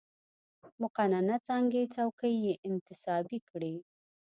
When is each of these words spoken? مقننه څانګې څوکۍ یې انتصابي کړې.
مقننه 0.81 1.35
څانګې 1.47 1.81
څوکۍ 1.95 2.33
یې 2.45 2.53
انتصابي 2.67 3.39
کړې. 3.49 3.73